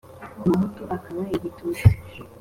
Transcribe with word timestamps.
umuhutu 0.43 0.83
akaba 0.95 1.21
igitutsi 1.35 1.85